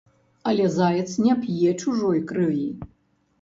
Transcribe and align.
Але 0.51 0.63
заяц 0.75 1.03
не 1.25 1.35
п'е 1.43 1.75
чужой 1.85 2.23
крыві. 2.33 2.67